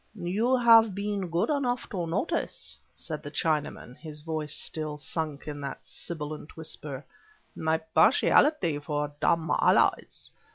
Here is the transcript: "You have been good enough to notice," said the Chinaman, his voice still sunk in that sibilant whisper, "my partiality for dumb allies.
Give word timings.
"You 0.19 0.57
have 0.57 0.95
been 0.95 1.29
good 1.29 1.51
enough 1.51 1.87
to 1.89 2.07
notice," 2.07 2.75
said 2.95 3.21
the 3.21 3.29
Chinaman, 3.29 3.95
his 3.97 4.23
voice 4.23 4.55
still 4.55 4.97
sunk 4.97 5.47
in 5.47 5.61
that 5.61 5.85
sibilant 5.85 6.57
whisper, 6.57 7.05
"my 7.55 7.77
partiality 7.77 8.79
for 8.79 9.13
dumb 9.19 9.51
allies. 9.61 10.31